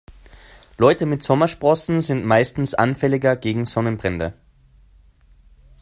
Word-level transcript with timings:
Leute 0.79 1.05
mit 1.05 1.21
Sommersprossen 1.21 2.01
sind 2.01 2.25
meistens 2.25 2.73
anfälliger 2.73 3.35
gegen 3.35 3.67
Sonnenbrände. 3.67 4.33